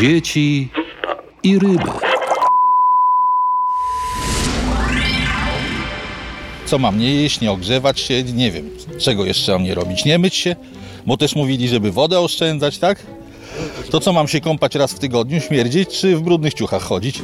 [0.00, 0.68] dzieci
[1.42, 1.90] i ryby.
[6.66, 10.18] Co mam nie jeść, nie ogrzewać się, nie wiem, czego jeszcze mam nie robić, nie
[10.18, 10.56] myć się,
[11.06, 13.06] bo też mówili, żeby wodę oszczędzać, tak?
[13.90, 17.22] To co mam się kąpać raz w tygodniu, śmierdzić, czy w brudnych ciuchach chodzić?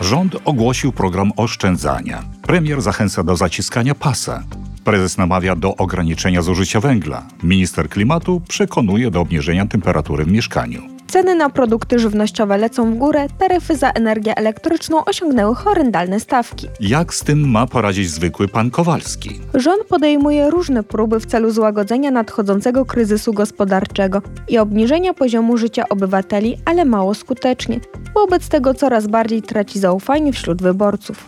[0.00, 2.24] Rząd ogłosił program oszczędzania.
[2.42, 4.42] Premier zachęca do zaciskania pasa.
[4.84, 7.22] Prezes namawia do ograniczenia zużycia węgla.
[7.42, 10.82] Minister klimatu przekonuje do obniżenia temperatury w mieszkaniu.
[11.06, 16.68] Ceny na produkty żywnościowe lecą w górę, taryfy za energię elektryczną osiągnęły horrendalne stawki.
[16.80, 19.40] Jak z tym ma poradzić zwykły pan Kowalski?
[19.54, 26.56] Rząd podejmuje różne próby w celu złagodzenia nadchodzącego kryzysu gospodarczego i obniżenia poziomu życia obywateli,
[26.64, 27.80] ale mało skutecznie.
[28.14, 31.26] Wobec tego coraz bardziej traci zaufanie wśród wyborców.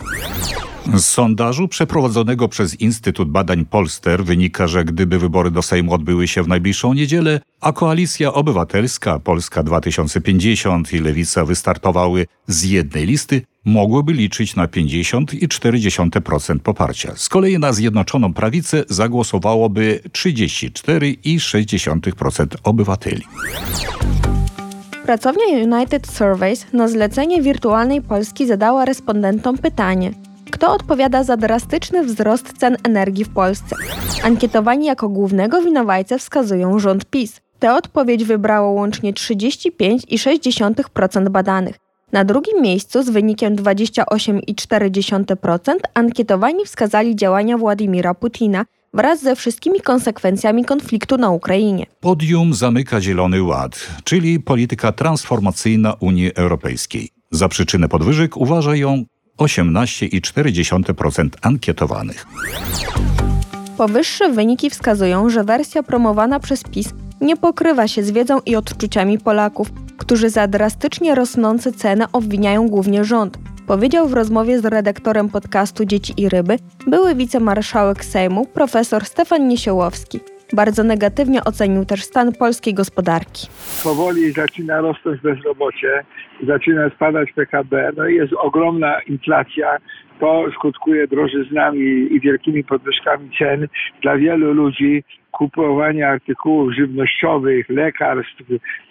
[0.95, 6.43] Z sondażu przeprowadzonego przez Instytut Badań Polster wynika, że gdyby wybory do Sejmu odbyły się
[6.43, 14.13] w najbliższą niedzielę, a Koalicja Obywatelska, Polska 2050 i Lewica wystartowały z jednej listy, mogłyby
[14.13, 17.13] liczyć na 50,4% poparcia.
[17.17, 23.23] Z kolei na Zjednoczoną Prawicę zagłosowałoby 34,6% obywateli.
[25.05, 30.13] Pracownia United Surveys na zlecenie wirtualnej Polski zadała respondentom pytanie–
[30.63, 33.77] kto odpowiada za drastyczny wzrost cen energii w Polsce?
[34.25, 37.41] Ankietowani jako głównego winowajcę wskazują rząd PiS.
[37.59, 41.77] Tę odpowiedź wybrało łącznie 35,6% badanych.
[42.13, 50.65] Na drugim miejscu z wynikiem 28,4% ankietowani wskazali działania Władimira Putina wraz ze wszystkimi konsekwencjami
[50.65, 51.87] konfliktu na Ukrainie.
[52.01, 57.09] Podium zamyka Zielony Ład, czyli polityka transformacyjna Unii Europejskiej.
[57.31, 59.05] Za przyczynę podwyżek uważa ją
[59.39, 62.27] 18,4% ankietowanych.
[63.77, 69.19] Powyższe wyniki wskazują, że wersja promowana przez PiS nie pokrywa się z wiedzą i odczuciami
[69.19, 75.85] Polaków, którzy za drastycznie rosnące ceny obwiniają głównie rząd, powiedział w rozmowie z redaktorem podcastu
[75.85, 80.21] Dzieci i Ryby były wicemarszałek Sejmu profesor Stefan Niesiołowski.
[80.53, 83.47] Bardzo negatywnie ocenił też stan polskiej gospodarki.
[83.85, 86.05] Powoli zaczyna rosnąć bezrobocie,
[86.47, 89.77] zaczyna spadać PKB, no i jest ogromna inflacja.
[90.21, 91.81] To skutkuje drożyznami
[92.15, 93.69] i wielkimi podwyżkami cen
[94.03, 95.05] dla wielu ludzi.
[95.31, 98.43] Kupowanie artykułów żywnościowych, lekarstw,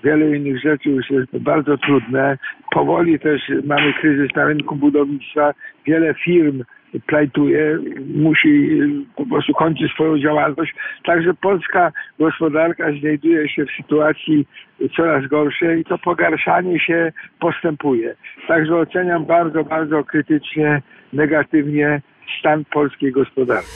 [0.04, 2.38] wiele innych rzeczy już jest bardzo trudne.
[2.72, 5.54] Powoli też mamy kryzys na rynku budownictwa.
[5.86, 6.64] Wiele firm
[7.08, 7.78] plajtuje,
[8.16, 8.80] musi
[9.16, 10.74] po prostu kończyć swoją działalność.
[11.04, 14.48] Także polska gospodarka znajduje się w sytuacji
[14.96, 18.16] coraz gorszej i to pogarszanie się postępuje.
[18.48, 20.82] Także oceniam bardzo, bardzo krytycznie,
[21.14, 22.02] negatywnie
[22.40, 23.70] stan polskiej gospodarki.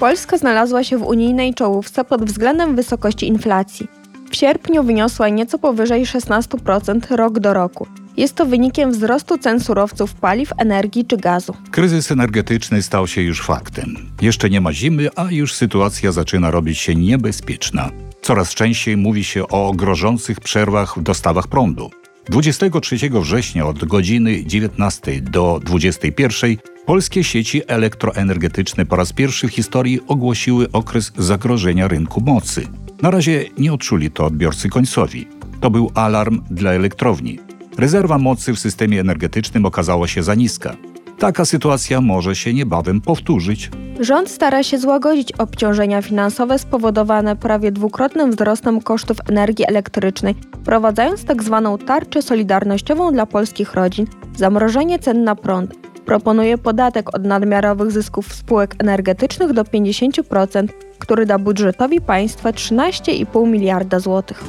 [0.00, 3.86] Polska znalazła się w unijnej czołówce pod względem wysokości inflacji.
[4.30, 7.86] W sierpniu wyniosła nieco powyżej 16% rok do roku.
[8.16, 11.54] Jest to wynikiem wzrostu cen surowców paliw, energii czy gazu.
[11.70, 13.96] Kryzys energetyczny stał się już faktem.
[14.22, 17.90] Jeszcze nie ma zimy, a już sytuacja zaczyna robić się niebezpieczna.
[18.22, 21.90] Coraz częściej mówi się o grożących przerwach w dostawach prądu.
[22.28, 30.00] 23 września od godziny 19 do 21 polskie sieci elektroenergetyczne po raz pierwszy w historii
[30.06, 32.66] ogłosiły okres zagrożenia rynku mocy.
[33.02, 35.28] Na razie nie odczuli to odbiorcy końcowi.
[35.60, 37.38] To był alarm dla elektrowni.
[37.78, 40.76] Rezerwa mocy w systemie energetycznym okazała się za niska.
[41.20, 43.70] Taka sytuacja może się niebawem powtórzyć.
[44.00, 51.76] Rząd stara się złagodzić obciążenia finansowe spowodowane prawie dwukrotnym wzrostem kosztów energii elektrycznej, wprowadzając tzw.
[51.78, 55.74] Tak tarczę solidarnościową dla polskich rodzin, zamrożenie cen na prąd.
[56.04, 63.98] Proponuje podatek od nadmiarowych zysków spółek energetycznych do 50%, który da budżetowi państwa 13,5 miliarda
[63.98, 64.44] złotych.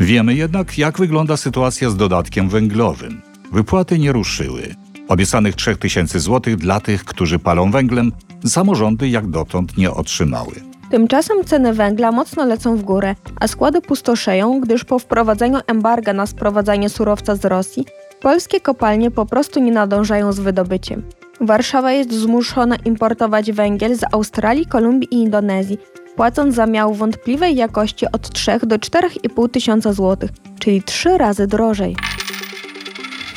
[0.00, 3.25] Wiemy jednak, jak wygląda sytuacja z dodatkiem węglowym.
[3.52, 4.74] Wypłaty nie ruszyły.
[5.08, 8.12] Obiecanych 3000 zł dla tych, którzy palą węglem,
[8.46, 10.52] samorządy jak dotąd nie otrzymały.
[10.90, 16.26] Tymczasem ceny węgla mocno lecą w górę, a składy pustoszeją, gdyż po wprowadzeniu embarga na
[16.26, 17.84] sprowadzanie surowca z Rosji,
[18.20, 21.02] polskie kopalnie po prostu nie nadążają z wydobyciem.
[21.40, 25.78] Warszawa jest zmuszona importować węgiel z Australii, Kolumbii i Indonezji,
[26.16, 31.96] płacąc za miał wątpliwej jakości od 3 do 4,5 tysiąca złotych, czyli trzy razy drożej.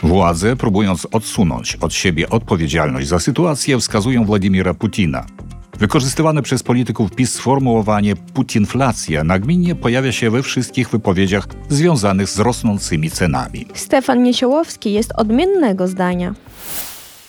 [0.03, 5.25] Władze, próbując odsunąć od siebie odpowiedzialność za sytuację, wskazują Władimira Putina.
[5.79, 13.09] Wykorzystywane przez polityków PiS sformułowanie putinflacja nagminnie pojawia się we wszystkich wypowiedziach związanych z rosnącymi
[13.09, 13.65] cenami.
[13.73, 16.33] Stefan Niesiołowski jest odmiennego zdania.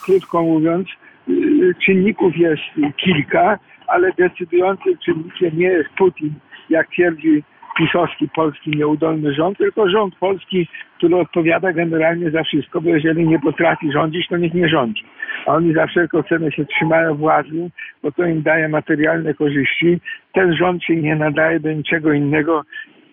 [0.01, 0.89] Krótko mówiąc,
[1.29, 2.63] y, czynników jest
[3.05, 6.35] kilka, ale decydującym czynnikiem nie jest Putin,
[6.71, 7.43] jak twierdzi
[7.81, 13.41] pisowski, polski nieudolny rząd, tylko rząd polski, który odpowiada generalnie za wszystko, bo jeżeli nie
[13.41, 15.05] potrafi rządzić, to niech nie rządzi.
[15.47, 17.71] A oni za wszelką cenę się trzymają władzy,
[18.03, 20.01] bo to im daje materialne korzyści.
[20.33, 22.63] Ten rząd się nie nadaje do niczego innego.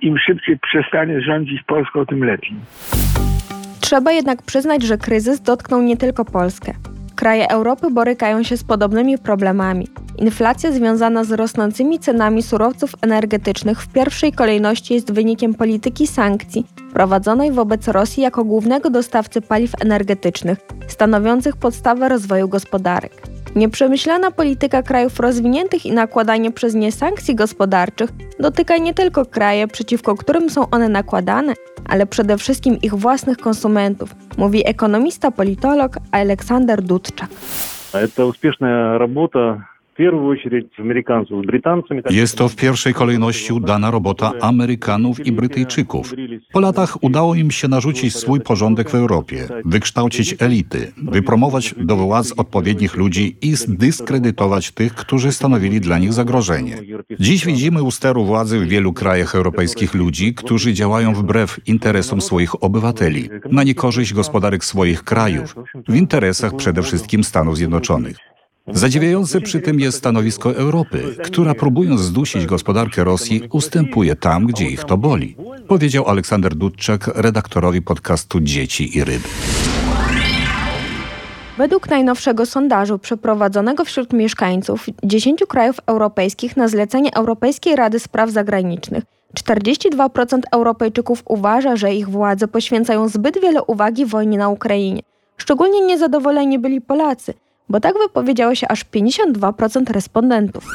[0.01, 2.55] Im szybciej przestanie rządzić Polską, tym lepiej.
[3.81, 6.71] Trzeba jednak przyznać, że kryzys dotknął nie tylko Polskę.
[7.15, 9.85] Kraje Europy borykają się z podobnymi problemami.
[10.18, 17.52] Inflacja związana z rosnącymi cenami surowców energetycznych w pierwszej kolejności jest wynikiem polityki sankcji prowadzonej
[17.52, 20.58] wobec Rosji jako głównego dostawcy paliw energetycznych,
[20.88, 23.22] stanowiących podstawę rozwoju gospodarek.
[23.56, 28.10] Nieprzemyślana polityka krajów rozwiniętych i nakładanie przez nie sankcji gospodarczych
[28.40, 31.52] dotyka nie tylko kraje, przeciwko którym są one nakładane,
[31.88, 37.28] ale przede wszystkim ich własnych konsumentów, mówi ekonomista politolog Aleksander Dudczak.
[37.92, 39.64] Это успешная работа
[42.09, 46.13] jest to w pierwszej kolejności udana robota Amerykanów i Brytyjczyków.
[46.53, 52.33] Po latach udało im się narzucić swój porządek w Europie, wykształcić elity, wypromować do władz
[52.37, 56.77] odpowiednich ludzi i zdyskredytować tych, którzy stanowili dla nich zagrożenie.
[57.19, 62.63] Dziś widzimy u steru władzy w wielu krajach europejskich ludzi, którzy działają wbrew interesom swoich
[62.63, 65.55] obywateli, na niekorzyść gospodarek swoich krajów,
[65.87, 68.36] w interesach przede wszystkim Stanów Zjednoczonych.
[68.73, 74.83] Zadziwiające przy tym jest stanowisko Europy, która próbując zdusić gospodarkę Rosji, ustępuje tam, gdzie ich
[74.83, 75.35] to boli.
[75.67, 79.27] Powiedział Aleksander Dudczak redaktorowi podcastu Dzieci i Ryby.
[81.57, 89.03] Według najnowszego sondażu przeprowadzonego wśród mieszkańców 10 krajów europejskich na zlecenie Europejskiej Rady Spraw Zagranicznych
[89.39, 95.01] 42% Europejczyków uważa, że ich władze poświęcają zbyt wiele uwagi wojnie na Ukrainie.
[95.37, 97.33] Szczególnie niezadowoleni byli Polacy,
[97.69, 100.65] bo tak wypowiedziało się aż 52% respondentów.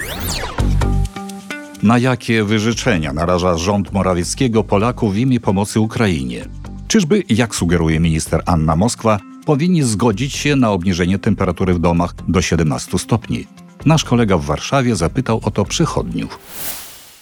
[1.83, 6.45] Na jakie wyrzeczenia naraża rząd Morawieckiego Polaków w imię pomocy Ukrainie?
[6.89, 12.43] Czyżby, jak sugeruje minister Anna Moskwa, powinni zgodzić się na obniżenie temperatury w domach do
[12.43, 13.47] 17 stopni?
[13.87, 16.39] Nasz kolega w Warszawie zapytał o to przychodniów.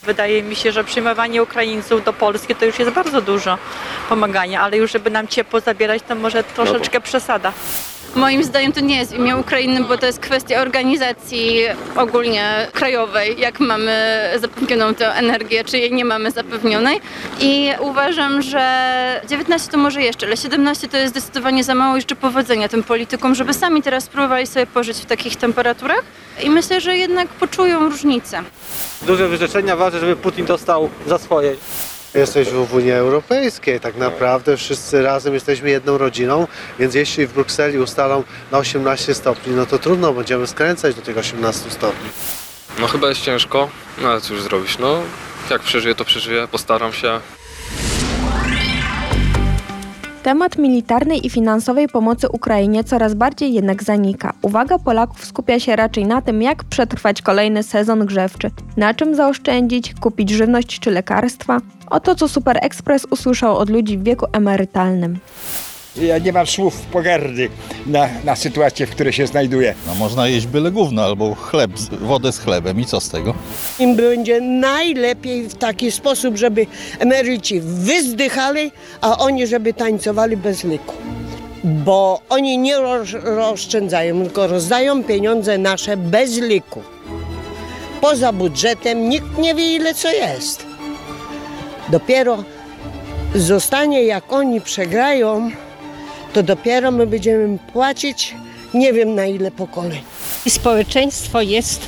[0.03, 3.57] Wydaje mi się, że przyjmowanie Ukraińców do Polski to już jest bardzo dużo
[4.09, 7.53] pomagania, ale już żeby nam ciepło zabierać, to może troszeczkę przesada.
[8.15, 11.61] Moim zdaniem to nie jest imię Ukrainy, bo to jest kwestia organizacji
[11.95, 17.01] ogólnie krajowej, jak mamy zapewnioną tę energię, czy jej nie mamy zapewnionej.
[17.39, 22.15] I uważam, że 19 to może jeszcze, ale 17 to jest zdecydowanie za mało jeszcze
[22.15, 26.03] powodzenia tym politykom, żeby sami teraz spróbowali sobie pożyć w takich temperaturach.
[26.43, 28.43] I myślę, że jednak poczują różnicę.
[29.01, 31.55] duże wyrzeczenia ważne, żeby Putin dostał za swoje.
[32.13, 36.47] Jesteśmy w Unii Europejskiej, tak naprawdę wszyscy razem jesteśmy jedną rodziną,
[36.79, 41.17] więc jeśli w Brukseli ustalą na 18 stopni, no to trudno, będziemy skręcać do tych
[41.17, 42.09] 18 stopni.
[42.79, 43.69] No chyba jest ciężko,
[44.01, 45.01] no ale cóż zrobić, no
[45.49, 47.19] jak przeżyję to przeżyję, postaram się.
[50.23, 54.33] Temat militarnej i finansowej pomocy Ukrainie coraz bardziej jednak zanika.
[54.41, 59.93] Uwaga Polaków skupia się raczej na tym, jak przetrwać kolejny sezon grzewczy, na czym zaoszczędzić,
[59.93, 61.59] kupić żywność czy lekarstwa.
[61.89, 65.19] Oto co Super Express usłyszał od ludzi w wieku emerytalnym.
[65.95, 67.49] Ja nie mam słów pogardy
[67.85, 69.75] na, na sytuację, w której się znajduję.
[69.87, 73.33] No można jeść byle gówno albo chleb, z- wodę z chlebem i co z tego?
[73.79, 76.67] Im będzie najlepiej w taki sposób, żeby
[76.99, 80.93] emeryci wyzdychali, a oni żeby tańcowali bez liku.
[81.63, 83.09] Bo oni nie roz,
[83.41, 86.81] oszczędzają, tylko rozdają pieniądze nasze bez liku.
[88.01, 90.65] Poza budżetem nikt nie wie ile co jest.
[91.89, 92.43] Dopiero
[93.35, 95.51] zostanie jak oni przegrają,
[96.33, 98.35] to dopiero my będziemy płacić
[98.73, 100.01] nie wiem na ile pokoleń.
[100.49, 101.81] Społeczeństwo jest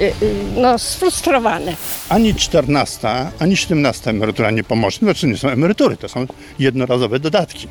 [0.00, 0.12] y, y,
[0.56, 1.74] no, sfrustrowane.
[2.08, 4.98] Ani 14, ani 17 emerytura nie pomoże.
[4.98, 6.26] Znaczy nie są emerytury, to są
[6.58, 7.68] jednorazowe dodatki.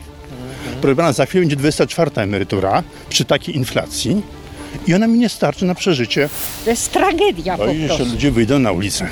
[0.82, 4.22] Proszę pana, za chwilę będzie 24 emerytura przy takiej inflacji
[4.88, 6.30] i ona mi nie starczy na przeżycie.
[6.64, 8.14] To jest tragedia No po i jeszcze prostu.
[8.14, 9.10] ludzie wyjdą na ulicę.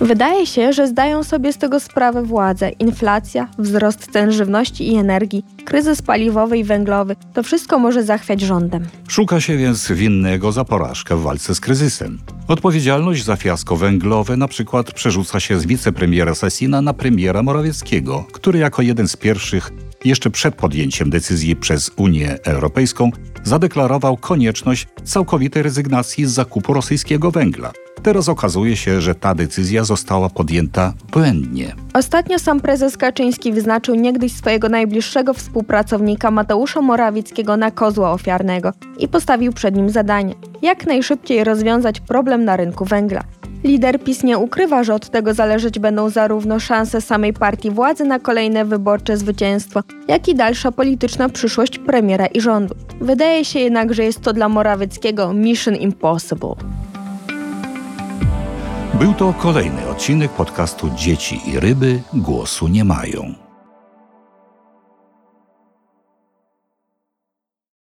[0.00, 2.68] Wydaje się, że zdają sobie z tego sprawę władze.
[2.68, 8.86] Inflacja, wzrost cen żywności i energii, kryzys paliwowy i węglowy to wszystko może zachwiać rządem.
[9.08, 12.18] Szuka się więc winnego za porażkę w walce z kryzysem.
[12.48, 18.58] Odpowiedzialność za fiasko węglowe na przykład przerzuca się z wicepremiera Sasina na premiera Morawieckiego, który
[18.58, 19.70] jako jeden z pierwszych
[20.04, 23.10] jeszcze przed podjęciem decyzji przez Unię Europejską
[23.44, 27.72] zadeklarował konieczność całkowitej rezygnacji z zakupu rosyjskiego węgla.
[28.02, 31.74] Teraz okazuje się, że ta decyzja została podjęta błędnie.
[31.94, 39.08] Ostatnio sam prezes Kaczyński wyznaczył niegdyś swojego najbliższego współpracownika Mateusza Morawieckiego na kozła ofiarnego i
[39.08, 43.24] postawił przed nim zadanie: jak najszybciej rozwiązać problem na rynku węgla.
[43.64, 48.18] Lider PiS nie ukrywa, że od tego zależeć będą zarówno szanse samej partii władzy na
[48.18, 52.74] kolejne wyborcze zwycięstwo, jak i dalsza polityczna przyszłość premiera i rządu.
[53.00, 56.54] Wydaje się jednak, że jest to dla Morawieckiego mission impossible.
[58.98, 63.47] Był to kolejny odcinek podcastu Dzieci i ryby głosu nie mają.